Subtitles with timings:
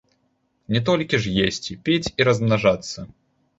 [0.75, 3.09] Не толькі ж есці, піць і размнажацца.